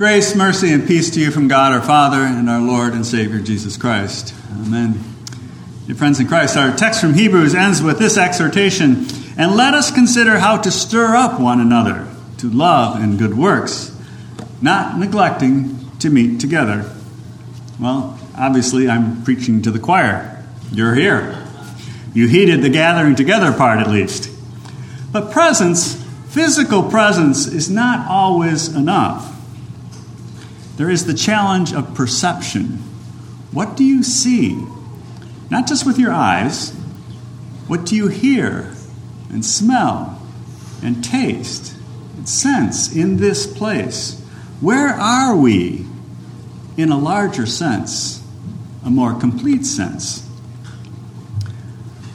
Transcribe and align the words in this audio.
Grace, 0.00 0.34
mercy, 0.34 0.72
and 0.72 0.86
peace 0.86 1.10
to 1.10 1.20
you 1.20 1.30
from 1.30 1.46
God 1.46 1.74
our 1.74 1.82
Father 1.82 2.22
and 2.22 2.48
our 2.48 2.62
Lord 2.62 2.94
and 2.94 3.04
Savior 3.04 3.38
Jesus 3.38 3.76
Christ. 3.76 4.32
Amen. 4.50 4.98
Dear 5.86 5.94
friends 5.94 6.18
in 6.18 6.26
Christ, 6.26 6.56
our 6.56 6.74
text 6.74 7.02
from 7.02 7.12
Hebrews 7.12 7.54
ends 7.54 7.82
with 7.82 7.98
this 7.98 8.16
exhortation 8.16 9.06
And 9.36 9.56
let 9.56 9.74
us 9.74 9.90
consider 9.90 10.38
how 10.38 10.56
to 10.56 10.70
stir 10.70 11.14
up 11.14 11.38
one 11.38 11.60
another 11.60 12.08
to 12.38 12.48
love 12.48 12.98
and 12.98 13.18
good 13.18 13.36
works, 13.36 13.94
not 14.62 14.98
neglecting 14.98 15.90
to 15.98 16.08
meet 16.08 16.40
together. 16.40 16.90
Well, 17.78 18.18
obviously, 18.34 18.88
I'm 18.88 19.22
preaching 19.22 19.60
to 19.60 19.70
the 19.70 19.78
choir. 19.78 20.42
You're 20.72 20.94
here. 20.94 21.46
You 22.14 22.26
heeded 22.26 22.62
the 22.62 22.70
gathering 22.70 23.16
together 23.16 23.52
part 23.52 23.80
at 23.80 23.90
least. 23.90 24.30
But 25.12 25.30
presence, 25.30 26.02
physical 26.30 26.88
presence, 26.88 27.46
is 27.46 27.68
not 27.68 28.08
always 28.08 28.74
enough. 28.74 29.36
There 30.80 30.88
is 30.88 31.04
the 31.04 31.12
challenge 31.12 31.74
of 31.74 31.94
perception. 31.94 32.78
What 33.52 33.76
do 33.76 33.84
you 33.84 34.02
see? 34.02 34.66
Not 35.50 35.68
just 35.68 35.84
with 35.84 35.98
your 35.98 36.10
eyes, 36.10 36.70
what 37.66 37.84
do 37.84 37.94
you 37.94 38.08
hear 38.08 38.72
and 39.28 39.44
smell 39.44 40.26
and 40.82 41.04
taste 41.04 41.76
and 42.16 42.26
sense 42.26 42.96
in 42.96 43.18
this 43.18 43.46
place? 43.46 44.18
Where 44.62 44.88
are 44.88 45.36
we 45.36 45.84
in 46.78 46.90
a 46.90 46.98
larger 46.98 47.44
sense, 47.44 48.26
a 48.82 48.88
more 48.88 49.12
complete 49.20 49.66
sense? 49.66 50.26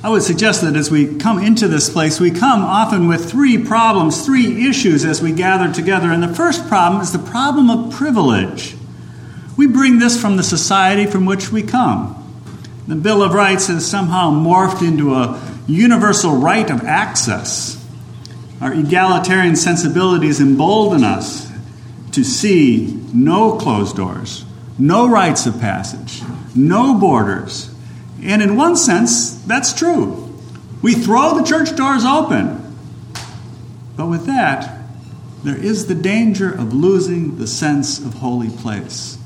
I 0.05 0.09
would 0.09 0.21
suggest 0.21 0.61
that 0.61 0.75
as 0.75 0.91
we 0.91 1.15
come 1.15 1.39
into 1.39 1.67
this 1.67 1.89
place, 1.89 2.19
we 2.19 2.29
come 2.29 2.61
often 2.61 3.07
with 3.07 3.27
three 3.27 3.57
problems, 3.57 4.23
three 4.23 4.69
issues 4.69 5.03
as 5.03 5.19
we 5.19 5.31
gather 5.31 5.73
together. 5.73 6.11
And 6.11 6.21
the 6.21 6.31
first 6.31 6.67
problem 6.67 7.01
is 7.01 7.11
the 7.11 7.17
problem 7.17 7.71
of 7.71 7.91
privilege. 7.91 8.75
We 9.57 9.65
bring 9.65 9.97
this 9.97 10.21
from 10.21 10.37
the 10.37 10.43
society 10.43 11.07
from 11.07 11.25
which 11.25 11.51
we 11.51 11.63
come. 11.63 12.21
The 12.87 12.93
Bill 12.93 13.23
of 13.23 13.33
Rights 13.33 13.65
has 13.65 13.83
somehow 13.83 14.29
morphed 14.29 14.87
into 14.87 15.15
a 15.15 15.41
universal 15.65 16.35
right 16.35 16.69
of 16.69 16.83
access. 16.83 17.83
Our 18.61 18.75
egalitarian 18.75 19.55
sensibilities 19.55 20.39
embolden 20.39 21.03
us 21.03 21.51
to 22.11 22.23
see 22.23 23.01
no 23.11 23.57
closed 23.57 23.95
doors, 23.95 24.45
no 24.77 25.09
rites 25.09 25.47
of 25.47 25.59
passage, 25.59 26.21
no 26.53 26.93
borders, 26.93 27.74
and 28.25 28.41
in 28.41 28.55
one 28.55 28.75
sense, 28.75 29.31
that's 29.43 29.73
true. 29.73 30.37
We 30.81 30.93
throw 30.93 31.37
the 31.37 31.43
church 31.43 31.75
doors 31.75 32.03
open. 32.03 32.61
But 33.95 34.07
with 34.07 34.25
that, 34.25 34.79
there 35.43 35.57
is 35.57 35.85
the 35.85 35.95
danger 35.95 36.51
of 36.51 36.73
losing 36.73 37.37
the 37.37 37.47
sense 37.47 37.99
of 37.99 38.15
holy 38.15 38.49
place. 38.49 39.17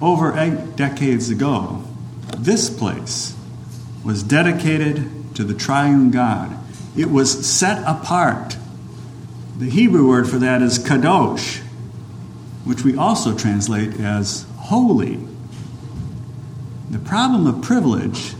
Over 0.00 0.38
eight 0.38 0.76
decades 0.76 1.30
ago, 1.30 1.82
this 2.36 2.68
place 2.68 3.34
was 4.04 4.22
dedicated 4.22 5.34
to 5.34 5.44
the 5.44 5.54
triune 5.54 6.10
God. 6.10 6.56
It 6.96 7.10
was 7.10 7.46
set 7.46 7.82
apart. 7.86 8.56
The 9.58 9.70
Hebrew 9.70 10.06
word 10.06 10.28
for 10.28 10.36
that 10.38 10.60
is 10.60 10.78
kadosh, 10.78 11.58
which 12.64 12.84
we 12.84 12.96
also 12.96 13.36
translate 13.36 13.98
as 13.98 14.44
holy. 14.58 15.18
The 16.90 16.98
problem 17.00 17.46
of 17.46 17.62
privilege 17.62 18.34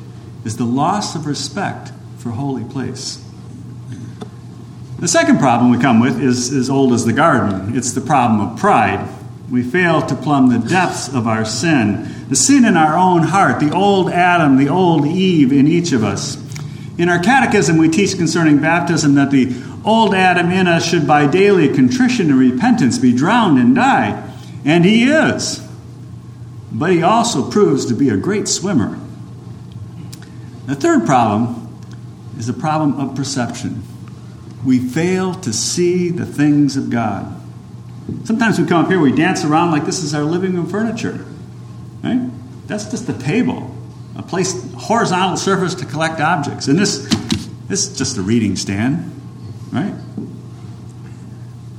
is 0.45 0.57
the 0.57 0.65
loss 0.65 1.17
of 1.17 1.27
respect 1.27 1.91
for 2.19 2.31
holy 2.31 2.65
place. 2.65 3.23
The 4.99 5.09
second 5.09 5.39
problem 5.39 5.71
we 5.71 5.79
come 5.79 6.01
with 6.01 6.23
is 6.23 6.53
as 6.53 6.71
old 6.71 6.93
as 6.93 7.05
the 7.05 7.13
garden 7.13 7.77
it's 7.77 7.93
the 7.93 8.01
problem 8.01 8.41
of 8.41 8.59
pride. 8.59 9.09
We 9.51 9.63
fail 9.63 10.01
to 10.03 10.15
plumb 10.15 10.49
the 10.49 10.69
depths 10.69 11.09
of 11.09 11.27
our 11.27 11.45
sin, 11.45 12.27
the 12.29 12.37
sin 12.37 12.65
in 12.65 12.77
our 12.77 12.97
own 12.97 13.25
heart, 13.25 13.61
the 13.61 13.73
old 13.73 14.11
Adam, 14.11 14.57
the 14.57 14.69
old 14.69 15.07
Eve 15.07 15.53
in 15.53 15.67
each 15.67 15.93
of 15.93 16.03
us. 16.03 16.37
In 16.99 17.09
our 17.09 17.19
catechism, 17.19 17.77
we 17.77 17.89
teach 17.89 18.17
concerning 18.17 18.61
baptism 18.61 19.15
that 19.17 19.31
the 19.31 19.55
old 19.85 20.15
Adam 20.15 20.51
in 20.51 20.67
us 20.67 20.89
should 20.89 21.07
by 21.07 21.27
daily 21.27 21.73
contrition 21.75 22.31
and 22.31 22.39
repentance 22.39 22.99
be 22.99 23.15
drowned 23.15 23.59
and 23.59 23.75
die. 23.75 24.33
And 24.65 24.85
he 24.85 25.05
is 25.05 25.66
but 26.73 26.91
he 26.91 27.03
also 27.03 27.51
proves 27.51 27.87
to 27.87 27.95
be 27.95 28.09
a 28.09 28.17
great 28.17 28.49
swimmer. 28.49 28.99
The 30.67 30.75
third 30.75 31.07
problem 31.07 31.63
is 32.39 32.47
the 32.47 32.53
problem 32.53 33.01
of 33.01 33.15
perception. 33.15 33.83
We 34.65 34.79
fail 34.79 35.35
to 35.35 35.53
see 35.53 36.11
the 36.11 36.27
things 36.27 36.77
of 36.77 36.91
God. 36.91 37.41
Sometimes 38.25 38.59
we 38.59 38.67
come 38.67 38.85
up 38.85 38.91
here, 38.91 39.01
we 39.01 39.13
dance 39.13 39.45
around 39.45 39.71
like 39.71 39.85
this 39.85 40.03
is 40.03 40.15
our 40.15 40.25
living 40.25 40.55
room 40.55 40.67
furniture. 40.67 41.25
Right? 42.03 42.31
That's 42.67 42.91
just 42.91 43.09
a 43.09 43.13
table, 43.13 43.75
a 44.17 44.23
place, 44.23 44.55
horizontal 44.75 45.37
surface 45.37 45.75
to 45.77 45.87
collect 45.87 46.21
objects. 46.21 46.69
And 46.69 46.79
this, 46.79 47.07
this 47.69 47.89
is 47.89 47.99
just 47.99 48.17
a 48.17 48.23
reading 48.23 48.57
stand, 48.57 49.13
right? 49.73 49.95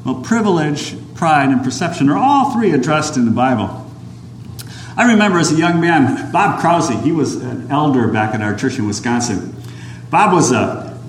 Well, 0.06 0.22
privilege, 0.22 0.96
pride, 1.16 1.50
and 1.50 1.64
perception 1.64 2.10
are 2.10 2.18
all 2.18 2.54
three 2.54 2.72
addressed 2.72 3.18
in 3.18 3.26
the 3.26 3.32
Bible. 3.32 3.87
I 4.98 5.12
remember 5.12 5.38
as 5.38 5.52
a 5.52 5.56
young 5.56 5.80
man, 5.80 6.32
Bob 6.32 6.60
Krause, 6.60 6.90
he 6.90 7.12
was 7.12 7.36
an 7.36 7.70
elder 7.70 8.08
back 8.08 8.34
at 8.34 8.42
our 8.42 8.56
church 8.56 8.80
in 8.80 8.88
Wisconsin. 8.88 9.56
Bob 10.10 10.34
was 10.34 10.52
a 10.52 11.00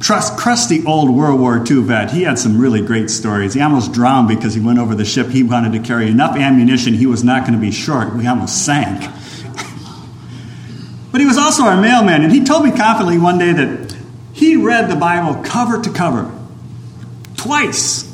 trust, 0.00 0.38
crusty 0.38 0.82
old 0.86 1.14
World 1.14 1.38
War 1.38 1.62
II 1.62 1.82
vet. 1.82 2.10
He 2.12 2.22
had 2.22 2.38
some 2.38 2.58
really 2.58 2.80
great 2.80 3.10
stories. 3.10 3.52
He 3.52 3.60
almost 3.60 3.92
drowned 3.92 4.28
because 4.28 4.54
he 4.54 4.60
went 4.60 4.78
over 4.78 4.94
the 4.94 5.04
ship. 5.04 5.28
He 5.28 5.42
wanted 5.42 5.72
to 5.74 5.80
carry 5.80 6.08
enough 6.08 6.34
ammunition, 6.34 6.94
he 6.94 7.04
was 7.04 7.22
not 7.22 7.42
going 7.42 7.52
to 7.52 7.60
be 7.60 7.70
short. 7.70 8.14
We 8.14 8.26
almost 8.26 8.64
sank. 8.64 9.00
but 11.12 11.20
he 11.20 11.26
was 11.26 11.36
also 11.36 11.64
our 11.64 11.78
mailman, 11.78 12.22
and 12.22 12.32
he 12.32 12.42
told 12.42 12.64
me 12.64 12.70
confidently 12.70 13.18
one 13.18 13.36
day 13.36 13.52
that 13.52 13.94
he 14.32 14.56
read 14.56 14.90
the 14.90 14.96
Bible 14.96 15.42
cover 15.44 15.82
to 15.82 15.90
cover 15.90 16.32
twice 17.36 18.13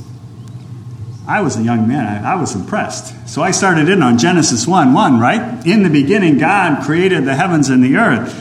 I 1.30 1.42
was 1.42 1.56
a 1.56 1.62
young 1.62 1.86
man. 1.86 2.24
I, 2.24 2.32
I, 2.32 2.34
was 2.34 2.56
impressed. 2.56 3.28
So 3.28 3.40
I 3.40 3.52
started 3.52 3.88
in 3.88 4.02
on 4.02 4.18
Genesis 4.18 4.66
1 4.66 4.92
1, 4.92 5.20
right? 5.20 5.64
In 5.64 5.84
the 5.84 5.88
beginning, 5.88 6.38
God 6.38 6.82
created 6.84 7.24
the 7.24 7.36
heavens 7.36 7.68
and 7.68 7.84
the 7.84 7.98
earth. 7.98 8.34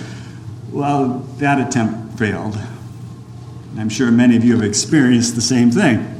Well, 0.71 1.19
that 1.37 1.67
attempt 1.67 2.17
failed. 2.17 2.57
I'm 3.77 3.89
sure 3.89 4.09
many 4.09 4.37
of 4.37 4.43
you 4.43 4.55
have 4.55 4.63
experienced 4.63 5.35
the 5.35 5.41
same 5.41 5.69
thing. 5.69 6.15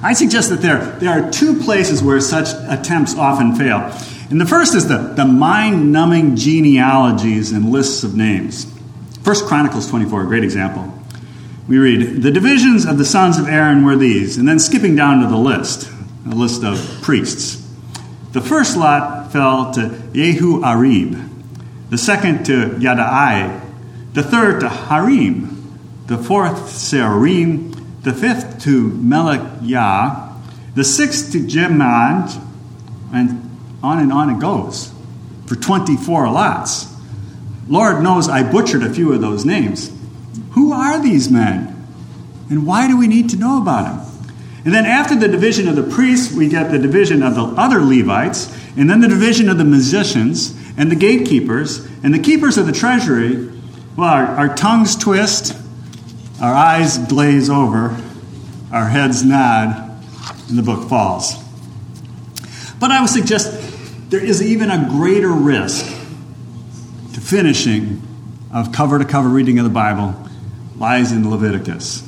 I 0.00 0.12
suggest 0.12 0.50
that 0.50 0.62
there, 0.62 0.84
there 1.00 1.10
are 1.10 1.32
two 1.32 1.58
places 1.58 2.00
where 2.00 2.20
such 2.20 2.50
attempts 2.68 3.16
often 3.16 3.56
fail. 3.56 3.92
And 4.30 4.40
the 4.40 4.46
first 4.46 4.76
is 4.76 4.86
the, 4.86 4.98
the 4.98 5.24
mind 5.24 5.90
numbing 5.90 6.36
genealogies 6.36 7.50
and 7.50 7.72
lists 7.72 8.04
of 8.04 8.14
names. 8.14 8.72
First 9.24 9.46
Chronicles 9.46 9.90
24, 9.90 10.22
a 10.22 10.26
great 10.26 10.44
example 10.44 10.99
we 11.70 11.78
read, 11.78 12.22
The 12.22 12.32
divisions 12.32 12.84
of 12.84 12.98
the 12.98 13.04
sons 13.04 13.38
of 13.38 13.46
Aaron 13.46 13.84
were 13.84 13.94
these, 13.94 14.36
and 14.36 14.48
then 14.48 14.58
skipping 14.58 14.96
down 14.96 15.20
to 15.20 15.28
the 15.28 15.36
list, 15.36 15.88
a 16.26 16.34
list 16.34 16.64
of 16.64 16.76
priests. 17.00 17.64
The 18.32 18.40
first 18.40 18.76
lot 18.76 19.30
fell 19.30 19.72
to 19.74 19.82
Yehu 19.82 20.62
Arib, 20.64 21.28
the 21.88 21.96
second 21.96 22.44
to 22.46 22.70
Yadai, 22.70 23.60
the 24.14 24.22
third 24.24 24.60
to 24.60 24.68
Harim, 24.68 25.78
the 26.06 26.18
fourth 26.18 26.56
Seorim, 26.56 28.02
the 28.02 28.14
fifth 28.14 28.64
to 28.64 28.90
Melchiah, 28.90 30.34
the 30.74 30.82
sixth 30.82 31.30
to 31.30 31.38
Jemad, 31.38 32.36
and 33.14 33.48
on 33.80 34.00
and 34.00 34.12
on 34.12 34.28
it 34.28 34.40
goes 34.40 34.92
for 35.46 35.54
24 35.54 36.32
lots. 36.32 36.92
Lord 37.68 38.02
knows 38.02 38.28
I 38.28 38.42
butchered 38.42 38.82
a 38.82 38.92
few 38.92 39.12
of 39.12 39.20
those 39.20 39.44
names. 39.44 39.99
Who 40.50 40.72
are 40.72 41.00
these 41.00 41.30
men? 41.30 41.76
And 42.48 42.66
why 42.66 42.88
do 42.88 42.98
we 42.98 43.06
need 43.06 43.30
to 43.30 43.36
know 43.36 43.62
about 43.62 43.84
them? 43.84 44.10
And 44.64 44.74
then 44.74 44.84
after 44.84 45.14
the 45.14 45.28
division 45.28 45.68
of 45.68 45.76
the 45.76 45.82
priests, 45.82 46.34
we 46.34 46.48
get 46.48 46.70
the 46.70 46.78
division 46.78 47.22
of 47.22 47.34
the 47.34 47.44
other 47.44 47.80
Levites, 47.80 48.54
and 48.76 48.90
then 48.90 49.00
the 49.00 49.08
division 49.08 49.48
of 49.48 49.56
the 49.56 49.64
musicians, 49.64 50.54
and 50.76 50.90
the 50.90 50.96
gatekeepers, 50.96 51.86
and 52.02 52.12
the 52.12 52.18
keepers 52.18 52.58
of 52.58 52.66
the 52.66 52.72
treasury. 52.72 53.50
Well, 53.96 54.08
our, 54.08 54.26
our 54.26 54.54
tongues 54.54 54.96
twist, 54.96 55.56
our 56.40 56.52
eyes 56.52 56.98
glaze 56.98 57.48
over, 57.48 57.96
our 58.72 58.88
heads 58.88 59.24
nod, 59.24 60.02
and 60.48 60.58
the 60.58 60.62
book 60.62 60.88
falls. 60.88 61.36
But 62.78 62.90
I 62.90 63.00
would 63.00 63.10
suggest 63.10 64.10
there 64.10 64.24
is 64.24 64.42
even 64.42 64.70
a 64.70 64.88
greater 64.88 65.30
risk 65.30 65.86
to 67.14 67.20
finishing 67.20 68.02
of 68.52 68.72
cover 68.72 68.98
to 68.98 69.04
cover 69.04 69.28
reading 69.28 69.58
of 69.58 69.64
the 69.64 69.70
Bible 69.70 70.29
lies 70.80 71.12
in 71.12 71.30
Leviticus. 71.30 72.06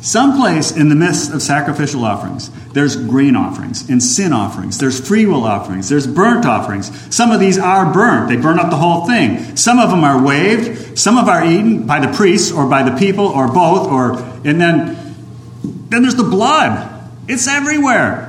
Someplace 0.00 0.70
in 0.70 0.88
the 0.88 0.94
midst 0.94 1.34
of 1.34 1.42
sacrificial 1.42 2.04
offerings, 2.04 2.50
there's 2.72 2.96
grain 2.96 3.34
offerings 3.34 3.90
and 3.90 4.02
sin 4.02 4.32
offerings. 4.32 4.78
There's 4.78 5.06
free 5.06 5.26
will 5.26 5.44
offerings. 5.44 5.88
There's 5.88 6.06
burnt 6.06 6.46
offerings. 6.46 7.14
Some 7.14 7.32
of 7.32 7.40
these 7.40 7.58
are 7.58 7.92
burnt. 7.92 8.28
They 8.28 8.36
burn 8.36 8.60
up 8.60 8.70
the 8.70 8.76
whole 8.76 9.06
thing. 9.06 9.56
Some 9.56 9.80
of 9.80 9.90
them 9.90 10.04
are 10.04 10.22
waved. 10.22 10.98
Some 10.98 11.18
of 11.18 11.28
are 11.28 11.44
eaten 11.44 11.86
by 11.86 11.98
the 11.98 12.16
priests 12.16 12.52
or 12.52 12.66
by 12.66 12.88
the 12.88 12.96
people 12.96 13.26
or 13.26 13.48
both. 13.48 13.88
Or 13.88 14.12
and 14.48 14.60
then 14.60 15.16
then 15.90 16.02
there's 16.02 16.14
the 16.14 16.22
blood. 16.22 17.10
It's 17.26 17.48
everywhere. 17.48 18.28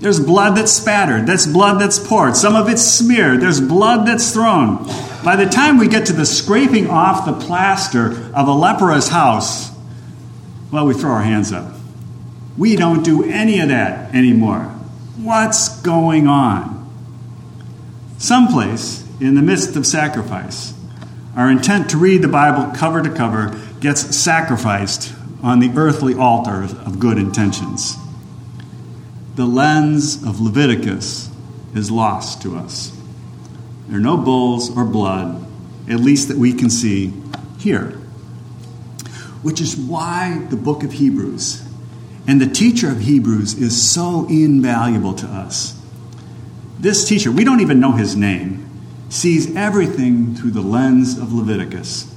There's 0.00 0.20
blood 0.20 0.56
that's 0.56 0.72
spattered, 0.72 1.26
that's 1.26 1.46
blood 1.46 1.80
that's 1.80 1.98
poured, 1.98 2.36
some 2.36 2.54
of 2.54 2.68
it's 2.68 2.82
smeared, 2.82 3.40
there's 3.40 3.62
blood 3.62 4.06
that's 4.06 4.30
thrown. 4.30 4.86
By 5.26 5.34
the 5.34 5.46
time 5.46 5.78
we 5.78 5.88
get 5.88 6.06
to 6.06 6.12
the 6.12 6.24
scraping 6.24 6.88
off 6.88 7.26
the 7.26 7.32
plaster 7.32 8.32
of 8.32 8.46
a 8.46 8.52
leprous 8.52 9.08
house, 9.08 9.72
well, 10.70 10.86
we 10.86 10.94
throw 10.94 11.10
our 11.10 11.22
hands 11.24 11.50
up. 11.50 11.74
We 12.56 12.76
don't 12.76 13.04
do 13.04 13.24
any 13.24 13.58
of 13.58 13.70
that 13.70 14.14
anymore. 14.14 14.66
What's 15.16 15.80
going 15.82 16.28
on? 16.28 16.88
Someplace 18.18 19.04
in 19.20 19.34
the 19.34 19.42
midst 19.42 19.74
of 19.74 19.84
sacrifice, 19.84 20.72
our 21.34 21.50
intent 21.50 21.90
to 21.90 21.96
read 21.96 22.22
the 22.22 22.28
Bible 22.28 22.72
cover 22.76 23.02
to 23.02 23.10
cover 23.10 23.60
gets 23.80 24.14
sacrificed 24.14 25.12
on 25.42 25.58
the 25.58 25.72
earthly 25.76 26.14
altar 26.14 26.62
of 26.62 27.00
good 27.00 27.18
intentions 27.18 27.96
the 29.34 29.44
lens 29.44 30.22
of 30.24 30.40
Leviticus 30.40 31.28
is 31.74 31.90
lost 31.90 32.40
to 32.40 32.56
us. 32.56 32.95
There 33.88 33.98
are 33.98 34.02
no 34.02 34.16
bulls 34.16 34.76
or 34.76 34.84
blood, 34.84 35.46
at 35.88 36.00
least 36.00 36.28
that 36.28 36.36
we 36.36 36.52
can 36.52 36.70
see 36.70 37.12
here. 37.58 37.90
Which 39.42 39.60
is 39.60 39.76
why 39.76 40.44
the 40.50 40.56
book 40.56 40.82
of 40.82 40.92
Hebrews 40.92 41.62
and 42.26 42.40
the 42.40 42.46
teacher 42.46 42.90
of 42.90 43.00
Hebrews 43.00 43.54
is 43.54 43.90
so 43.90 44.26
invaluable 44.28 45.14
to 45.14 45.26
us. 45.26 45.80
This 46.78 47.08
teacher, 47.08 47.30
we 47.30 47.44
don't 47.44 47.60
even 47.60 47.80
know 47.80 47.92
his 47.92 48.16
name, 48.16 48.64
sees 49.08 49.54
everything 49.54 50.34
through 50.34 50.50
the 50.50 50.60
lens 50.60 51.16
of 51.16 51.32
Leviticus. 51.32 52.12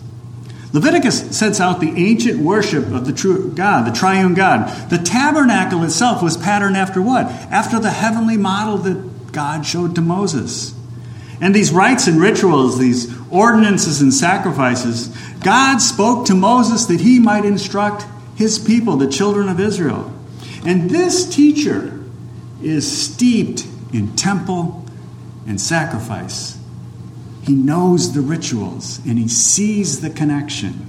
Leviticus 0.74 1.38
sets 1.38 1.60
out 1.60 1.80
the 1.80 1.94
ancient 1.95 2.39
worship 2.39 2.86
of 2.88 3.06
the 3.06 3.13
true 3.13 3.51
God, 3.54 3.88
the 3.88 3.98
triune 3.98 4.33
God. 4.33 4.89
The 4.89 4.98
tabernacle 4.98 5.83
itself 5.83 6.22
was 6.22 6.38
patterned 6.38 6.77
after 6.77 7.01
what? 7.01 7.25
After 7.25 7.80
the 7.80 7.92
heavenly 7.92 8.38
model 8.38 8.77
that 8.80 9.31
God 9.31 9.65
showed 9.65 9.95
to 9.95 10.01
Moses. 10.01 10.74
And 11.41 11.56
these 11.56 11.71
rites 11.71 12.07
and 12.07 12.19
rituals, 12.19 12.77
these 12.77 13.13
ordinances 13.30 14.01
and 14.01 14.13
sacrifices, 14.13 15.07
God 15.41 15.77
spoke 15.77 16.25
to 16.27 16.36
Moses 16.36 16.86
that 16.88 17.00
he 17.00 17.19
might 17.19 17.45
instruct 17.45 18.06
his 18.36 18.59
people, 18.59 18.97
the 18.97 19.09
children 19.09 19.47
of 19.47 19.59
Israel. 19.59 20.13
And 20.65 20.89
this 20.89 21.33
teacher 21.33 22.03
is 22.62 22.89
steeped 22.89 23.65
in 23.94 24.15
temple 24.15 24.86
and 25.47 25.59
sacrifice. 25.59 26.57
He 27.44 27.53
knows 27.53 28.13
the 28.13 28.21
rituals 28.21 29.00
and 29.06 29.18
he 29.18 29.27
sees 29.27 30.01
the 30.01 30.09
connection. 30.09 30.86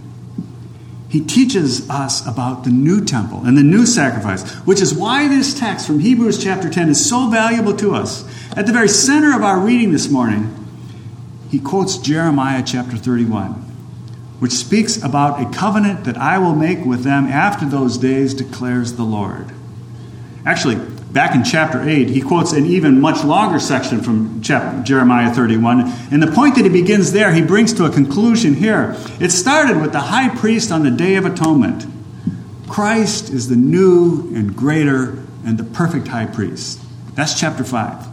He 1.10 1.20
teaches 1.20 1.90
us 1.90 2.24
about 2.24 2.62
the 2.62 2.70
new 2.70 3.04
temple 3.04 3.44
and 3.44 3.58
the 3.58 3.64
new 3.64 3.84
sacrifice, 3.84 4.48
which 4.64 4.80
is 4.80 4.94
why 4.94 5.26
this 5.26 5.58
text 5.58 5.88
from 5.88 5.98
Hebrews 5.98 6.42
chapter 6.42 6.70
10 6.70 6.88
is 6.88 7.08
so 7.08 7.28
valuable 7.28 7.76
to 7.78 7.96
us. 7.96 8.24
At 8.56 8.66
the 8.66 8.72
very 8.72 8.88
center 8.88 9.34
of 9.34 9.42
our 9.42 9.58
reading 9.58 9.90
this 9.90 10.08
morning, 10.08 10.54
he 11.50 11.58
quotes 11.58 11.98
Jeremiah 11.98 12.62
chapter 12.64 12.96
31, 12.96 13.54
which 14.38 14.52
speaks 14.52 15.02
about 15.02 15.42
a 15.42 15.50
covenant 15.52 16.04
that 16.04 16.16
I 16.16 16.38
will 16.38 16.54
make 16.54 16.84
with 16.84 17.02
them 17.02 17.26
after 17.26 17.66
those 17.66 17.98
days, 17.98 18.32
declares 18.32 18.92
the 18.92 19.02
Lord. 19.02 19.52
Actually, 20.46 20.76
back 21.12 21.34
in 21.34 21.44
chapter 21.44 21.86
8, 21.86 22.08
he 22.08 22.20
quotes 22.20 22.52
an 22.52 22.66
even 22.66 23.00
much 23.00 23.24
longer 23.24 23.58
section 23.58 24.00
from 24.00 24.40
chapter, 24.42 24.82
Jeremiah 24.82 25.34
31. 25.34 25.80
And 26.10 26.22
the 26.22 26.30
point 26.32 26.54
that 26.56 26.64
he 26.64 26.70
begins 26.70 27.12
there, 27.12 27.32
he 27.32 27.42
brings 27.42 27.72
to 27.74 27.84
a 27.84 27.90
conclusion 27.90 28.54
here. 28.54 28.96
It 29.20 29.30
started 29.30 29.80
with 29.80 29.92
the 29.92 30.00
high 30.00 30.34
priest 30.34 30.72
on 30.72 30.82
the 30.82 30.90
Day 30.90 31.16
of 31.16 31.26
Atonement. 31.26 31.86
Christ 32.68 33.30
is 33.30 33.48
the 33.48 33.56
new 33.56 34.34
and 34.34 34.56
greater 34.56 35.18
and 35.44 35.58
the 35.58 35.64
perfect 35.64 36.08
high 36.08 36.26
priest. 36.26 36.80
That's 37.14 37.38
chapter 37.38 37.64
5. 37.64 38.06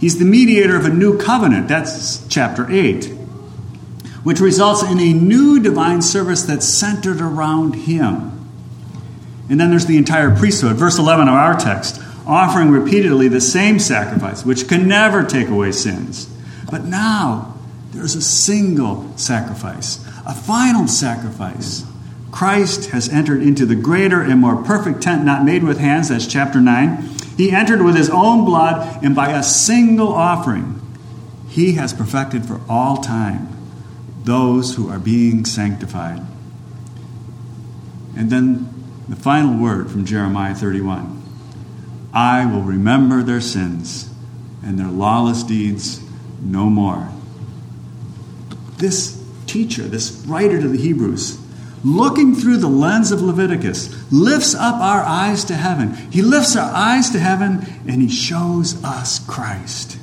He's 0.00 0.18
the 0.18 0.24
mediator 0.24 0.76
of 0.76 0.84
a 0.84 0.90
new 0.90 1.18
covenant. 1.18 1.68
That's 1.68 2.26
chapter 2.28 2.70
8, 2.70 3.04
which 4.22 4.40
results 4.40 4.82
in 4.82 4.98
a 4.98 5.12
new 5.12 5.60
divine 5.60 6.02
service 6.02 6.42
that's 6.42 6.66
centered 6.66 7.20
around 7.20 7.74
him. 7.74 8.31
And 9.52 9.60
then 9.60 9.68
there's 9.68 9.84
the 9.84 9.98
entire 9.98 10.34
priesthood. 10.34 10.76
Verse 10.76 10.98
11 10.98 11.28
of 11.28 11.34
our 11.34 11.54
text 11.54 12.00
offering 12.26 12.70
repeatedly 12.70 13.28
the 13.28 13.38
same 13.38 13.78
sacrifice, 13.78 14.46
which 14.46 14.66
can 14.66 14.88
never 14.88 15.22
take 15.24 15.48
away 15.48 15.72
sins. 15.72 16.24
But 16.70 16.84
now 16.84 17.54
there's 17.90 18.14
a 18.14 18.22
single 18.22 19.12
sacrifice, 19.18 20.02
a 20.26 20.34
final 20.34 20.88
sacrifice. 20.88 21.84
Christ 22.30 22.92
has 22.92 23.10
entered 23.10 23.42
into 23.42 23.66
the 23.66 23.74
greater 23.74 24.22
and 24.22 24.40
more 24.40 24.62
perfect 24.62 25.02
tent 25.02 25.22
not 25.22 25.44
made 25.44 25.62
with 25.64 25.78
hands, 25.78 26.08
that's 26.08 26.26
chapter 26.26 26.58
9. 26.58 27.10
He 27.36 27.50
entered 27.50 27.82
with 27.82 27.94
his 27.94 28.08
own 28.08 28.46
blood, 28.46 29.04
and 29.04 29.14
by 29.14 29.32
a 29.32 29.42
single 29.42 30.14
offering, 30.14 30.80
he 31.50 31.72
has 31.72 31.92
perfected 31.92 32.46
for 32.46 32.62
all 32.70 32.96
time 33.02 33.48
those 34.24 34.76
who 34.76 34.88
are 34.88 34.98
being 34.98 35.44
sanctified. 35.44 36.22
And 38.16 38.30
then 38.30 38.71
the 39.08 39.16
final 39.16 39.60
word 39.60 39.90
from 39.90 40.04
Jeremiah 40.04 40.54
31 40.54 41.20
I 42.14 42.44
will 42.44 42.62
remember 42.62 43.22
their 43.22 43.40
sins 43.40 44.10
and 44.62 44.78
their 44.78 44.88
lawless 44.88 45.42
deeds 45.42 46.00
no 46.40 46.68
more. 46.68 47.08
This 48.76 49.22
teacher, 49.46 49.82
this 49.82 50.24
writer 50.26 50.60
to 50.60 50.68
the 50.68 50.78
Hebrews, 50.78 51.38
looking 51.84 52.34
through 52.34 52.58
the 52.58 52.68
lens 52.68 53.12
of 53.12 53.22
Leviticus, 53.22 54.12
lifts 54.12 54.54
up 54.54 54.74
our 54.74 55.02
eyes 55.02 55.44
to 55.44 55.54
heaven. 55.54 55.94
He 56.10 56.22
lifts 56.22 56.54
our 56.54 56.70
eyes 56.72 57.10
to 57.10 57.18
heaven 57.18 57.64
and 57.88 58.02
he 58.02 58.08
shows 58.08 58.82
us 58.84 59.18
Christ. 59.26 59.98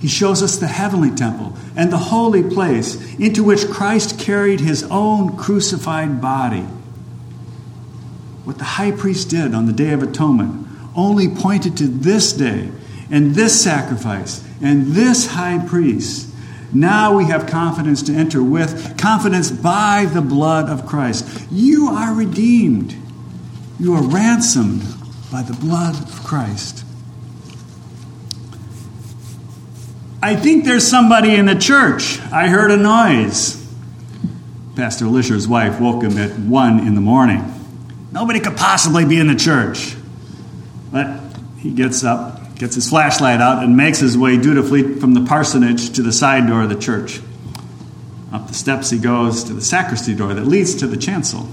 He 0.00 0.08
shows 0.08 0.42
us 0.42 0.58
the 0.58 0.66
heavenly 0.66 1.10
temple 1.10 1.54
and 1.76 1.90
the 1.90 1.98
holy 1.98 2.42
place 2.42 2.96
into 3.18 3.42
which 3.42 3.70
Christ 3.70 4.18
carried 4.18 4.60
his 4.60 4.82
own 4.90 5.36
crucified 5.36 6.20
body. 6.20 6.66
What 8.44 8.58
the 8.58 8.64
high 8.64 8.92
priest 8.92 9.30
did 9.30 9.54
on 9.54 9.66
the 9.66 9.72
Day 9.72 9.92
of 9.92 10.02
Atonement 10.02 10.68
only 10.94 11.28
pointed 11.28 11.76
to 11.78 11.86
this 11.86 12.32
day 12.32 12.70
and 13.10 13.34
this 13.34 13.62
sacrifice 13.62 14.44
and 14.62 14.88
this 14.88 15.26
high 15.26 15.64
priest. 15.66 16.28
Now 16.72 17.16
we 17.16 17.26
have 17.26 17.46
confidence 17.46 18.02
to 18.04 18.12
enter 18.12 18.42
with 18.42 18.98
confidence 18.98 19.50
by 19.50 20.06
the 20.12 20.22
blood 20.22 20.68
of 20.68 20.86
Christ. 20.86 21.46
You 21.50 21.88
are 21.88 22.12
redeemed. 22.12 22.94
You 23.78 23.94
are 23.94 24.02
ransomed 24.02 24.82
by 25.30 25.42
the 25.42 25.54
blood 25.54 25.94
of 25.94 26.24
Christ. 26.24 26.84
I 30.22 30.36
think 30.36 30.64
there's 30.64 30.86
somebody 30.86 31.34
in 31.34 31.46
the 31.46 31.54
church. 31.54 32.18
I 32.32 32.48
heard 32.48 32.70
a 32.70 32.76
noise. 32.76 33.62
Pastor 34.74 35.06
Lischer's 35.06 35.46
wife 35.46 35.78
woke 35.80 36.02
him 36.02 36.18
at 36.18 36.38
1 36.38 36.80
in 36.80 36.94
the 36.94 37.00
morning. 37.00 37.44
Nobody 38.14 38.38
could 38.38 38.56
possibly 38.56 39.04
be 39.04 39.18
in 39.18 39.26
the 39.26 39.34
church. 39.34 39.96
But 40.92 41.18
he 41.58 41.72
gets 41.72 42.04
up, 42.04 42.54
gets 42.54 42.76
his 42.76 42.88
flashlight 42.88 43.40
out, 43.40 43.64
and 43.64 43.76
makes 43.76 43.98
his 43.98 44.16
way 44.16 44.36
dutifully 44.36 45.00
from 45.00 45.14
the 45.14 45.24
parsonage 45.24 45.90
to 45.96 46.02
the 46.02 46.12
side 46.12 46.46
door 46.46 46.62
of 46.62 46.68
the 46.68 46.78
church. 46.78 47.20
Up 48.32 48.46
the 48.46 48.54
steps 48.54 48.90
he 48.90 49.00
goes 49.00 49.42
to 49.44 49.52
the 49.52 49.60
sacristy 49.60 50.14
door 50.14 50.32
that 50.32 50.46
leads 50.46 50.76
to 50.76 50.86
the 50.86 50.96
chancel. 50.96 51.48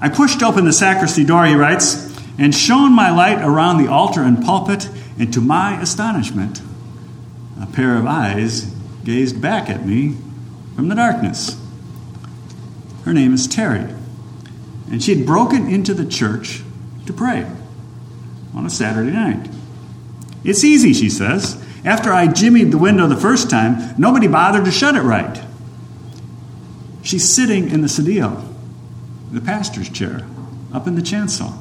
I 0.00 0.10
pushed 0.10 0.44
open 0.44 0.64
the 0.64 0.72
sacristy 0.72 1.24
door, 1.24 1.44
he 1.44 1.56
writes, 1.56 2.16
and 2.38 2.54
shone 2.54 2.92
my 2.92 3.10
light 3.10 3.42
around 3.42 3.84
the 3.84 3.90
altar 3.90 4.22
and 4.22 4.40
pulpit, 4.44 4.88
and 5.18 5.34
to 5.34 5.40
my 5.40 5.80
astonishment, 5.80 6.62
a 7.60 7.66
pair 7.66 7.96
of 7.96 8.06
eyes 8.06 8.72
gazed 9.02 9.42
back 9.42 9.68
at 9.68 9.84
me 9.84 10.14
from 10.76 10.86
the 10.86 10.94
darkness. 10.94 11.60
Her 13.04 13.12
name 13.12 13.34
is 13.34 13.48
Terry, 13.48 13.92
and 14.90 15.02
she 15.02 15.14
had 15.14 15.26
broken 15.26 15.68
into 15.68 15.94
the 15.94 16.06
church 16.06 16.62
to 17.06 17.12
pray 17.12 17.50
on 18.54 18.66
a 18.66 18.70
Saturday 18.70 19.10
night. 19.10 19.48
It's 20.44 20.64
easy, 20.64 20.92
she 20.92 21.10
says. 21.10 21.62
After 21.84 22.12
I 22.12 22.26
jimmied 22.26 22.70
the 22.70 22.78
window 22.78 23.06
the 23.06 23.16
first 23.16 23.50
time, 23.50 23.94
nobody 23.98 24.26
bothered 24.26 24.64
to 24.64 24.70
shut 24.70 24.96
it 24.96 25.02
right. 25.02 25.42
She's 27.02 27.32
sitting 27.32 27.70
in 27.70 27.80
the 27.80 27.88
sedile, 27.88 28.44
the 29.30 29.40
pastor's 29.40 29.88
chair, 29.88 30.26
up 30.72 30.86
in 30.86 30.94
the 30.94 31.02
chancel. 31.02 31.52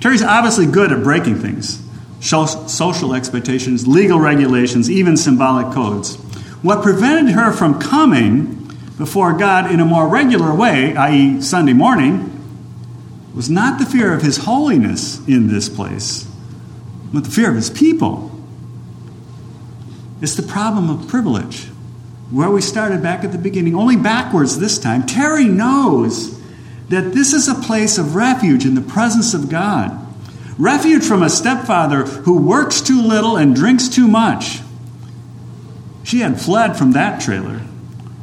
Terry's 0.00 0.22
obviously 0.22 0.66
good 0.66 0.92
at 0.92 1.02
breaking 1.02 1.36
things 1.36 1.82
social 2.20 3.14
expectations, 3.14 3.88
legal 3.88 4.20
regulations, 4.20 4.90
even 4.90 5.16
symbolic 5.16 5.72
codes. 5.74 6.16
What 6.62 6.82
prevented 6.82 7.34
her 7.34 7.52
from 7.52 7.80
coming 7.80 8.56
before 8.98 9.32
God 9.32 9.70
in 9.70 9.80
a 9.80 9.84
more 9.86 10.06
regular 10.06 10.54
way, 10.54 10.94
i.e., 10.94 11.40
Sunday 11.40 11.72
morning, 11.72 12.29
was 13.34 13.48
not 13.48 13.78
the 13.78 13.86
fear 13.86 14.12
of 14.12 14.22
his 14.22 14.38
holiness 14.38 15.26
in 15.28 15.48
this 15.48 15.68
place, 15.68 16.26
but 17.12 17.24
the 17.24 17.30
fear 17.30 17.48
of 17.50 17.56
his 17.56 17.70
people. 17.70 18.30
It's 20.20 20.34
the 20.34 20.42
problem 20.42 20.90
of 20.90 21.08
privilege, 21.08 21.64
where 22.30 22.50
we 22.50 22.60
started 22.60 23.02
back 23.02 23.24
at 23.24 23.32
the 23.32 23.38
beginning, 23.38 23.74
only 23.74 23.96
backwards 23.96 24.58
this 24.58 24.78
time. 24.78 25.06
Terry 25.06 25.44
knows 25.44 26.38
that 26.88 27.12
this 27.12 27.32
is 27.32 27.48
a 27.48 27.54
place 27.54 27.98
of 27.98 28.14
refuge 28.16 28.64
in 28.66 28.74
the 28.74 28.80
presence 28.80 29.32
of 29.32 29.48
God. 29.48 29.96
refuge 30.60 31.02
from 31.02 31.22
a 31.22 31.30
stepfather 31.30 32.04
who 32.04 32.38
works 32.38 32.82
too 32.82 33.00
little 33.00 33.36
and 33.36 33.56
drinks 33.56 33.88
too 33.88 34.06
much. 34.06 34.60
She 36.02 36.20
had 36.20 36.40
fled 36.40 36.76
from 36.76 36.92
that 36.92 37.20
trailer 37.20 37.62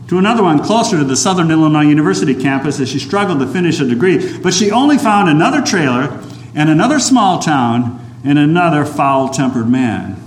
to 0.08 0.18
another 0.18 0.44
one 0.44 0.64
closer 0.64 0.98
to 0.98 1.04
the 1.04 1.18
Southern 1.18 1.52
Illinois 1.52 1.82
University 1.82 2.34
campus 2.34 2.80
as 2.80 2.90
she 2.90 3.00
struggled 3.00 3.40
to 3.40 3.48
finish 3.48 3.80
a 3.80 3.86
degree, 3.86 4.38
but 4.40 4.54
she 4.54 4.72
only 4.72 4.98
found 4.98 5.30
another 5.30 5.62
trailer 5.62 6.24
and 6.56 6.70
another 6.70 7.00
small 7.00 7.40
town 7.40 8.04
and 8.24 8.40
another 8.40 8.86
foul 8.86 9.30
tempered 9.30 9.68
man. 9.68 10.22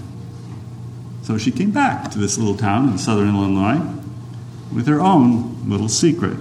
So 1.22 1.38
she 1.38 1.50
came 1.50 1.70
back 1.70 2.10
to 2.10 2.18
this 2.18 2.36
little 2.36 2.56
town 2.56 2.88
in 2.88 2.98
southern 2.98 3.28
Illinois 3.28 3.80
with 4.74 4.86
her 4.86 5.00
own 5.00 5.68
little 5.68 5.88
secret. 5.88 6.38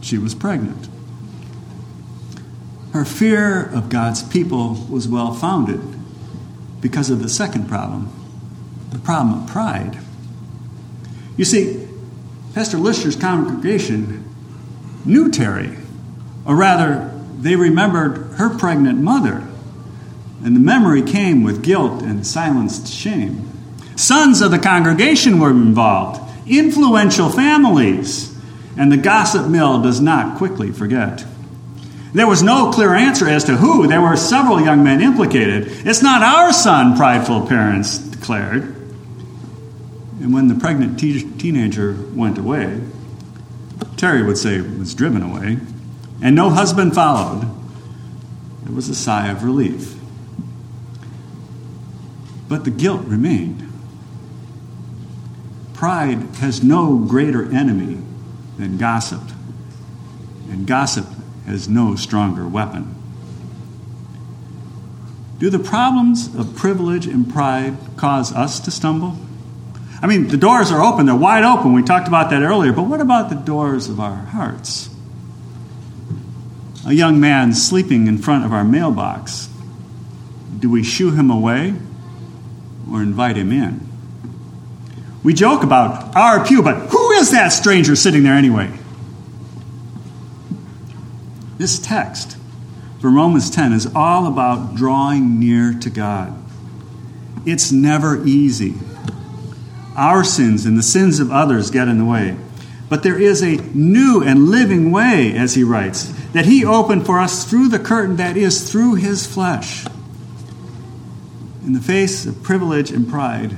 She 0.00 0.18
was 0.18 0.34
pregnant. 0.34 0.88
Her 2.92 3.04
fear 3.04 3.64
of 3.64 3.88
God's 3.88 4.22
people 4.22 4.86
was 4.88 5.08
well 5.08 5.32
founded 5.32 5.80
because 6.80 7.10
of 7.10 7.22
the 7.22 7.28
second 7.28 7.68
problem 7.68 8.12
the 8.90 9.00
problem 9.00 9.42
of 9.42 9.50
pride. 9.50 9.98
You 11.36 11.44
see, 11.44 11.88
Pastor 12.54 12.78
Lischer's 12.78 13.16
congregation 13.16 14.32
knew 15.04 15.28
Terry, 15.28 15.76
or 16.46 16.54
rather, 16.54 17.10
they 17.36 17.56
remembered 17.56 18.16
her 18.36 18.56
pregnant 18.56 19.00
mother, 19.00 19.44
and 20.44 20.54
the 20.54 20.60
memory 20.60 21.02
came 21.02 21.42
with 21.42 21.64
guilt 21.64 22.00
and 22.02 22.24
silenced 22.24 22.86
shame. 22.86 23.50
Sons 23.96 24.40
of 24.40 24.52
the 24.52 24.58
congregation 24.60 25.40
were 25.40 25.50
involved, 25.50 26.20
influential 26.46 27.28
families, 27.28 28.32
and 28.76 28.92
the 28.92 28.96
gossip 28.98 29.48
mill 29.48 29.82
does 29.82 30.00
not 30.00 30.38
quickly 30.38 30.70
forget. 30.70 31.24
There 32.12 32.28
was 32.28 32.44
no 32.44 32.70
clear 32.70 32.94
answer 32.94 33.28
as 33.28 33.42
to 33.44 33.56
who. 33.56 33.88
There 33.88 34.00
were 34.00 34.16
several 34.16 34.60
young 34.60 34.84
men 34.84 35.00
implicated. 35.00 35.66
It's 35.84 36.02
not 36.02 36.22
our 36.22 36.52
son, 36.52 36.96
prideful 36.96 37.48
parents 37.48 37.98
declared. 37.98 38.73
And 40.24 40.32
when 40.32 40.48
the 40.48 40.54
pregnant 40.54 40.98
te- 40.98 41.30
teenager 41.32 41.98
went 42.14 42.38
away, 42.38 42.80
Terry 43.98 44.22
would 44.22 44.38
say 44.38 44.58
was 44.58 44.94
driven 44.94 45.20
away, 45.20 45.58
and 46.22 46.34
no 46.34 46.48
husband 46.48 46.94
followed, 46.94 47.42
there 48.62 48.74
was 48.74 48.88
a 48.88 48.94
sigh 48.94 49.28
of 49.28 49.44
relief. 49.44 49.96
But 52.48 52.64
the 52.64 52.70
guilt 52.70 53.02
remained. 53.04 53.70
Pride 55.74 56.22
has 56.36 56.64
no 56.64 56.96
greater 56.96 57.52
enemy 57.52 57.98
than 58.56 58.78
gossip, 58.78 59.20
and 60.48 60.66
gossip 60.66 61.06
has 61.44 61.68
no 61.68 61.96
stronger 61.96 62.48
weapon. 62.48 62.94
Do 65.38 65.50
the 65.50 65.58
problems 65.58 66.34
of 66.34 66.56
privilege 66.56 67.06
and 67.06 67.30
pride 67.30 67.76
cause 67.98 68.32
us 68.32 68.58
to 68.60 68.70
stumble? 68.70 69.18
I 70.04 70.06
mean, 70.06 70.28
the 70.28 70.36
doors 70.36 70.70
are 70.70 70.84
open, 70.84 71.06
they're 71.06 71.14
wide 71.14 71.44
open. 71.44 71.72
We 71.72 71.82
talked 71.82 72.08
about 72.08 72.28
that 72.28 72.42
earlier, 72.42 72.74
but 72.74 72.82
what 72.82 73.00
about 73.00 73.30
the 73.30 73.36
doors 73.36 73.88
of 73.88 73.98
our 74.00 74.16
hearts? 74.16 74.90
A 76.86 76.92
young 76.92 77.20
man 77.20 77.54
sleeping 77.54 78.06
in 78.06 78.18
front 78.18 78.44
of 78.44 78.52
our 78.52 78.64
mailbox. 78.64 79.48
Do 80.58 80.68
we 80.68 80.82
shoo 80.82 81.12
him 81.12 81.30
away 81.30 81.74
or 82.92 83.00
invite 83.00 83.38
him 83.38 83.50
in? 83.50 83.80
We 85.22 85.32
joke 85.32 85.62
about 85.62 86.14
our 86.14 86.44
pew, 86.44 86.62
but 86.62 86.90
who 86.90 87.12
is 87.12 87.30
that 87.30 87.48
stranger 87.48 87.96
sitting 87.96 88.24
there 88.24 88.34
anyway? 88.34 88.70
This 91.56 91.78
text 91.78 92.36
from 93.00 93.16
Romans 93.16 93.48
10 93.48 93.72
is 93.72 93.86
all 93.94 94.26
about 94.26 94.74
drawing 94.74 95.40
near 95.40 95.72
to 95.80 95.88
God. 95.88 96.36
It's 97.46 97.72
never 97.72 98.22
easy. 98.26 98.74
Our 99.96 100.24
sins 100.24 100.66
and 100.66 100.78
the 100.78 100.82
sins 100.82 101.20
of 101.20 101.30
others 101.30 101.70
get 101.70 101.88
in 101.88 101.98
the 101.98 102.04
way. 102.04 102.36
But 102.88 103.02
there 103.02 103.18
is 103.18 103.42
a 103.42 103.56
new 103.56 104.22
and 104.22 104.48
living 104.48 104.92
way, 104.92 105.36
as 105.36 105.54
he 105.54 105.64
writes, 105.64 106.12
that 106.32 106.46
he 106.46 106.64
opened 106.64 107.06
for 107.06 107.18
us 107.18 107.44
through 107.44 107.68
the 107.68 107.78
curtain 107.78 108.16
that 108.16 108.36
is 108.36 108.70
through 108.70 108.96
his 108.96 109.26
flesh. 109.26 109.84
In 111.64 111.72
the 111.72 111.80
face 111.80 112.26
of 112.26 112.42
privilege 112.42 112.90
and 112.90 113.08
pride, 113.08 113.56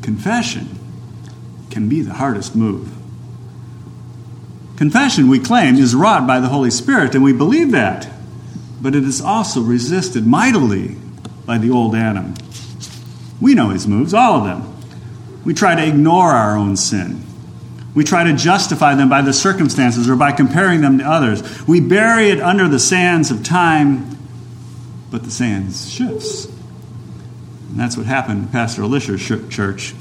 confession 0.00 0.78
can 1.70 1.88
be 1.88 2.00
the 2.00 2.14
hardest 2.14 2.56
move. 2.56 2.90
Confession, 4.76 5.28
we 5.28 5.40
claim, 5.40 5.74
is 5.74 5.94
wrought 5.94 6.26
by 6.26 6.40
the 6.40 6.48
Holy 6.48 6.70
Spirit, 6.70 7.14
and 7.14 7.22
we 7.22 7.32
believe 7.32 7.72
that. 7.72 8.08
But 8.80 8.94
it 8.94 9.02
is 9.02 9.20
also 9.20 9.60
resisted 9.60 10.26
mightily 10.26 10.96
by 11.44 11.58
the 11.58 11.70
old 11.70 11.94
Adam. 11.96 12.34
We 13.40 13.54
know 13.54 13.70
his 13.70 13.86
moves, 13.86 14.14
all 14.14 14.38
of 14.38 14.44
them. 14.44 14.77
We 15.48 15.54
try 15.54 15.74
to 15.74 15.82
ignore 15.82 16.26
our 16.26 16.58
own 16.58 16.76
sin. 16.76 17.24
We 17.94 18.04
try 18.04 18.24
to 18.24 18.34
justify 18.34 18.94
them 18.94 19.08
by 19.08 19.22
the 19.22 19.32
circumstances 19.32 20.06
or 20.06 20.14
by 20.14 20.32
comparing 20.32 20.82
them 20.82 20.98
to 20.98 21.04
others. 21.04 21.66
We 21.66 21.80
bury 21.80 22.28
it 22.28 22.38
under 22.38 22.68
the 22.68 22.78
sands 22.78 23.30
of 23.30 23.42
time, 23.44 24.18
but 25.10 25.22
the 25.22 25.30
sands 25.30 25.90
shifts. 25.90 26.44
And 26.44 27.80
that's 27.80 27.96
what 27.96 28.04
happened 28.04 28.42
to 28.42 28.52
Pastor 28.52 28.82
Lischer's 28.82 29.26
church. 29.48 29.94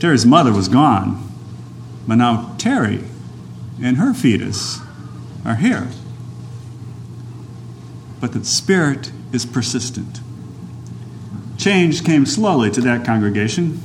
Terry's 0.00 0.24
mother 0.24 0.54
was 0.54 0.68
gone, 0.68 1.30
but 2.08 2.14
now 2.14 2.54
Terry 2.56 3.04
and 3.82 3.98
her 3.98 4.14
fetus 4.14 4.80
are 5.44 5.56
here. 5.56 5.88
But 8.22 8.32
the 8.32 8.42
Spirit 8.42 9.12
is 9.34 9.44
persistent. 9.44 10.20
Change 11.58 12.06
came 12.06 12.24
slowly 12.24 12.70
to 12.70 12.80
that 12.80 13.04
congregation. 13.04 13.82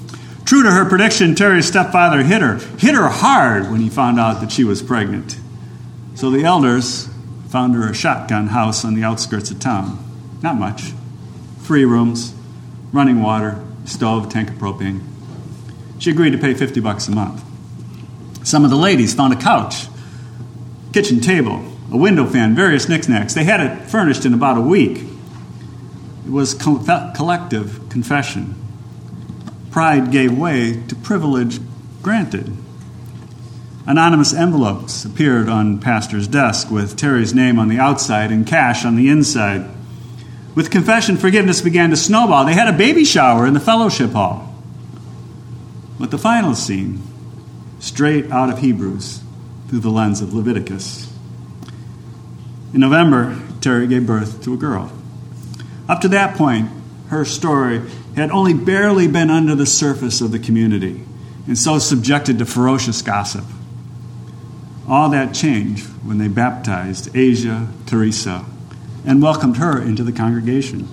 True 0.50 0.63
to 0.63 0.72
her 0.72 0.89
prediction, 0.89 1.36
Terry's 1.36 1.68
stepfather 1.68 2.24
hit 2.24 2.41
her, 2.41 2.56
hit 2.79 2.96
her 2.96 3.08
hard 3.08 3.70
when 3.70 3.82
he 3.82 3.88
found 3.88 4.20
out 4.20 4.41
that 4.41 4.51
she 4.51 4.63
was 4.63 4.82
pregnant. 4.82 5.38
So 6.15 6.32
the 6.32 6.44
elders 6.44 7.08
found 7.50 7.75
her 7.75 7.88
a 7.88 7.94
shotgun 7.94 8.48
house 8.48 8.84
on 8.84 8.96
the 8.96 9.03
outskirts 9.03 9.51
of 9.51 9.60
town. 9.60 10.03
Not 10.41 10.56
much. 10.56 10.94
Three 11.60 11.86
rooms, 11.86 12.34
running 12.91 13.22
water, 13.22 13.63
stove, 13.86 14.29
tank 14.29 14.50
of 14.50 14.56
propane. 14.56 15.01
She 16.00 16.10
agreed 16.10 16.32
to 16.32 16.39
pay 16.39 16.56
50 16.56 16.79
bucks 16.79 17.08
a 17.08 17.12
month. 17.12 17.44
Some 18.44 18.63
of 18.63 18.72
the 18.72 18.75
ladies 18.75 19.13
found 19.13 19.34
a 19.34 19.39
couch, 19.39 19.86
kitchen 20.94 21.20
table, 21.20 21.63
a 21.91 21.98
window 21.98 22.25
fan, 22.25 22.56
various 22.56 22.89
knickknacks. 22.89 23.36
They 23.36 23.44
had 23.44 23.60
it 23.60 23.84
furnished 23.84 24.25
in 24.25 24.34
about 24.34 24.58
a 24.58 24.62
week. 24.62 24.98
It 26.25 26.32
was 26.32 26.56
collective 26.56 27.88
confession. 27.89 28.56
Pride 29.72 30.12
gave 30.12 30.38
way 30.38 30.82
to 30.88 30.96
privilege 30.96 31.60
granted. 32.02 32.56
Anonymous 33.86 34.34
envelopes 34.34 35.06
appeared 35.06 35.50
on 35.50 35.80
Pastor's 35.80 36.28
desk 36.28 36.70
with 36.70 36.96
Terry's 36.96 37.34
name 37.34 37.58
on 37.58 37.70
the 37.70 37.80
outside 37.80 38.32
and 38.32 38.46
cash 38.46 38.86
on 38.86 38.96
the 38.96 39.10
inside. 39.10 39.70
With 40.56 40.72
confession, 40.72 41.18
forgiveness 41.18 41.62
began 41.62 41.90
to 41.90 41.96
snowball. 41.96 42.46
They 42.46 42.54
had 42.54 42.68
a 42.68 42.78
baby 42.78 43.06
shower 43.06 43.48
in 43.48 43.54
the 43.54 43.60
fellowship 43.60 44.12
hall. 44.12 44.54
But 46.00 46.12
the 46.12 46.18
final 46.18 46.56
scene 46.56 47.02
straight 47.80 48.32
out 48.32 48.50
of 48.50 48.60
Hebrews 48.60 49.22
through 49.68 49.80
the 49.80 49.90
lens 49.90 50.22
of 50.22 50.34
Leviticus. 50.34 51.12
In 52.74 52.82
November, 52.82 53.40
Terry 53.62 53.88
gave 53.88 54.06
birth 54.06 54.44
to 54.44 54.54
a 54.54 54.58
girl. 54.58 54.92
Up 55.88 56.02
to 56.02 56.08
that 56.10 56.38
point, 56.38 56.70
her 57.10 57.25
story 57.25 57.82
had 58.16 58.32
only 58.32 58.54
barely 58.54 59.08
been 59.08 59.30
under 59.30 59.56
the 59.56 59.66
surface 59.66 60.22
of 60.22 60.32
the 60.32 60.39
community 60.39 61.04
and 61.48 61.58
so 61.58 61.80
subjected 61.80 62.39
to 62.39 62.46
ferocious 62.46 63.01
gossip. 63.01 63.46
All 64.88 65.10
that 65.10 65.34
changed 65.34 65.86
when 66.04 66.18
they 66.18 66.28
baptized 66.28 67.16
Asia 67.16 67.68
Teresa 67.86 68.46
and 69.06 69.22
welcomed 69.22 69.58
her 69.58 69.82
into 69.82 70.04
the 70.04 70.12
congregation. 70.12 70.88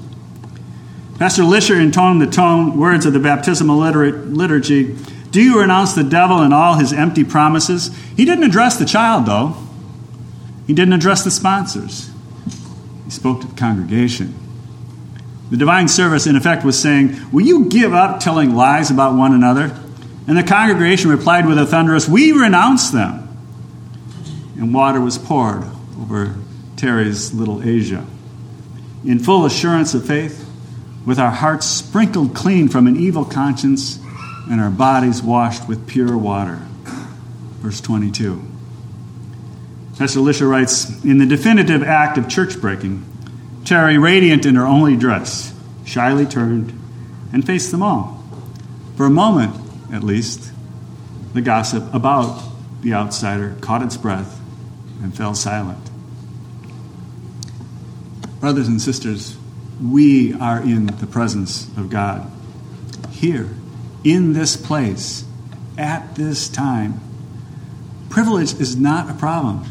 Pastor 1.19 1.43
Lischer 1.43 1.81
intoned 1.81 2.21
the 2.21 2.27
tone 2.27 2.79
words 2.79 3.07
of 3.07 3.13
the 3.13 3.21
baptismal 3.21 3.79
liturgy 3.79 4.97
do 5.37 5.43
you 5.43 5.61
renounce 5.61 5.93
the 5.93 6.03
devil 6.03 6.41
and 6.41 6.55
all 6.55 6.77
his 6.77 6.95
empty 6.95 7.23
promises? 7.23 7.95
He 8.17 8.25
didn't 8.25 8.45
address 8.45 8.79
the 8.79 8.87
child, 8.87 9.27
though. 9.27 9.55
He 10.67 10.73
didn't 10.73 10.95
address 10.95 11.25
the 11.25 11.31
sponsors. 11.31 12.11
He 13.05 13.11
spoke 13.11 13.43
to 13.43 13.47
the 13.47 13.55
congregation. 13.55 14.35
The 15.51 15.57
divine 15.57 15.89
service, 15.89 16.27
in 16.27 16.35
effect, 16.35 16.65
was 16.65 16.81
saying, 16.81 17.31
Will 17.33 17.45
you 17.45 17.67
give 17.67 17.95
up 17.95 18.21
telling 18.21 18.55
lies 18.55 18.91
about 18.91 19.15
one 19.15 19.33
another? 19.33 19.79
And 20.27 20.37
the 20.37 20.43
congregation 20.43 21.11
replied 21.11 21.47
with 21.47 21.59
a 21.59 21.67
thunderous, 21.67 22.09
We 22.09 22.33
renounce 22.33 22.91
them. 22.91 23.23
And 24.57 24.75
water 24.75 25.01
was 25.01 25.19
poured 25.19 25.65
over 26.01 26.35
Terry's 26.77 27.33
little 27.33 27.63
Asia. 27.63 28.05
In 29.05 29.21
full 29.21 29.45
assurance 29.45 29.95
of 29.95 30.05
faith, 30.05 30.43
with 31.05 31.21
our 31.21 31.31
hearts 31.31 31.67
sprinkled 31.67 32.35
clean 32.35 32.69
from 32.69 32.89
an 32.89 32.97
evil 32.97 33.25
conscience, 33.25 34.01
and 34.51 34.61
our 34.61 34.71
bodies 34.71 35.23
washed 35.23 35.69
with 35.69 35.87
pure 35.87 36.19
water. 36.19 36.61
Verse 37.61 37.81
22. 37.81 38.43
Pastor 39.99 40.21
Lischer 40.21 40.49
writes 40.49 41.05
In 41.05 41.19
the 41.19 41.27
definitive 41.27 41.83
act 41.83 42.19
of 42.19 42.29
church 42.29 42.61
breaking, 42.61 43.05
Terry, 43.67 43.99
radiant 43.99 44.47
in 44.47 44.55
her 44.55 44.65
only 44.65 44.97
dress, 44.97 45.53
shyly 45.85 46.25
turned 46.25 46.73
and 47.33 47.45
faced 47.45 47.73
them 47.73 47.83
all. 47.83 48.25
For 48.97 49.07
a 49.07 49.11
moment, 49.11 49.55
at 49.93 50.05
least, 50.05 50.53
the 51.35 51.43
gossip 51.43 51.93
about 51.93 52.43
the 52.81 52.95
outsider 52.95 53.57
caught 53.61 53.83
its 53.83 53.97
breath 53.97 54.41
and 55.03 55.15
fell 55.15 55.35
silent. 55.35 55.91
Brothers 58.41 58.69
and 58.69 58.81
sisters, 58.81 59.37
we 59.83 60.33
are 60.35 60.63
in 60.63 60.87
the 60.87 61.07
presence 61.07 61.67
of 61.77 61.91
God. 61.91 62.31
Here, 63.11 63.51
in 64.05 64.33
this 64.33 64.57
place, 64.57 65.25
at 65.77 66.15
this 66.15 66.49
time. 66.49 67.01
Privilege 68.09 68.55
is 68.61 68.77
not 68.77 69.11
a 69.11 69.15
problem. 69.15 69.65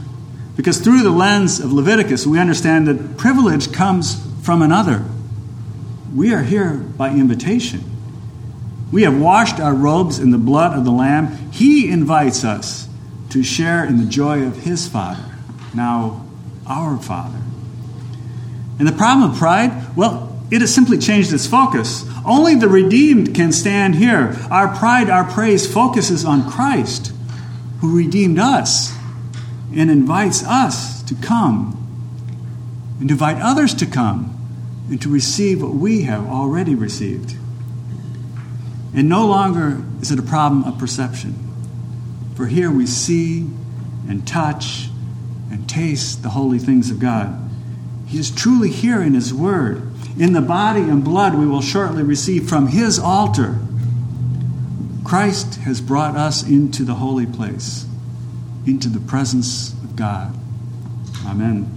Because 0.55 0.79
through 0.79 1.03
the 1.03 1.09
lens 1.09 1.59
of 1.59 1.73
Leviticus, 1.73 2.25
we 2.25 2.39
understand 2.39 2.87
that 2.87 3.17
privilege 3.17 3.71
comes 3.73 4.25
from 4.41 4.61
another. 4.61 5.03
We 6.13 6.33
are 6.33 6.43
here 6.43 6.73
by 6.73 7.09
invitation. 7.09 7.83
We 8.91 9.03
have 9.03 9.19
washed 9.19 9.59
our 9.59 9.73
robes 9.73 10.19
in 10.19 10.31
the 10.31 10.37
blood 10.37 10.77
of 10.77 10.85
the 10.85 10.91
Lamb. 10.91 11.51
He 11.51 11.89
invites 11.89 12.45
us 12.45 12.87
to 13.31 13.43
share 13.43 13.83
in 13.83 13.97
the 13.97 14.05
joy 14.05 14.43
of 14.43 14.63
His 14.63 14.87
Father, 14.87 15.25
now 15.73 16.25
our 16.65 16.97
Father. 16.97 17.39
And 18.79 18.87
the 18.87 18.93
problem 18.93 19.31
of 19.31 19.37
pride, 19.37 19.95
well, 19.97 20.39
it 20.51 20.61
has 20.61 20.73
simply 20.73 20.97
changed 20.97 21.33
its 21.33 21.47
focus. 21.47 22.05
Only 22.25 22.55
the 22.55 22.69
redeemed 22.69 23.35
can 23.35 23.51
stand 23.51 23.95
here. 23.95 24.37
Our 24.49 24.73
pride, 24.75 25.09
our 25.09 25.29
praise 25.29 25.71
focuses 25.71 26.23
on 26.23 26.49
Christ, 26.49 27.11
who 27.81 27.97
redeemed 27.97 28.39
us 28.39 28.94
and 29.75 29.91
invites 29.91 30.43
us 30.43 31.03
to 31.03 31.15
come 31.15 31.81
and 32.99 33.11
invite 33.11 33.37
others 33.41 33.73
to 33.75 33.85
come 33.85 34.31
and 34.89 35.01
to 35.01 35.09
receive 35.09 35.61
what 35.61 35.73
we 35.73 36.03
have 36.03 36.25
already 36.27 36.75
received. 36.75 37.35
And 38.95 39.09
no 39.09 39.25
longer 39.27 39.83
is 40.01 40.11
it 40.11 40.19
a 40.19 40.23
problem 40.23 40.63
of 40.63 40.77
perception, 40.77 41.35
for 42.35 42.45
here 42.45 42.71
we 42.71 42.85
see 42.85 43.49
and 44.07 44.25
touch 44.25 44.89
and 45.51 45.67
taste 45.67 46.23
the 46.23 46.29
holy 46.29 46.59
things 46.59 46.89
of 46.89 46.99
God. 46.99 47.37
He 48.07 48.17
is 48.17 48.31
truly 48.31 48.69
here 48.69 49.01
in 49.01 49.13
His 49.13 49.33
Word. 49.33 49.91
In 50.17 50.31
the 50.31 50.41
body 50.41 50.81
and 50.81 51.03
blood 51.03 51.35
we 51.35 51.45
will 51.45 51.61
shortly 51.61 52.03
receive 52.03 52.47
from 52.47 52.67
His 52.67 52.97
altar. 52.97 53.59
Christ 55.03 55.55
has 55.55 55.81
brought 55.81 56.15
us 56.15 56.47
into 56.47 56.83
the 56.83 56.95
holy 56.95 57.25
place, 57.25 57.85
into 58.65 58.89
the 58.89 58.99
presence 58.99 59.73
of 59.83 59.95
God. 59.95 60.35
Amen. 61.25 61.71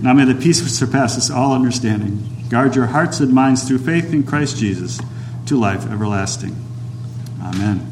Now 0.00 0.12
may 0.12 0.24
the 0.24 0.34
peace 0.34 0.62
which 0.62 0.72
surpasses 0.72 1.30
all 1.30 1.52
understanding 1.52 2.28
guard 2.48 2.76
your 2.76 2.86
hearts 2.86 3.20
and 3.20 3.32
minds 3.32 3.66
through 3.66 3.78
faith 3.78 4.12
in 4.12 4.22
Christ 4.22 4.58
Jesus 4.58 5.00
to 5.46 5.58
life 5.58 5.90
everlasting. 5.90 6.54
Amen. 7.42 7.91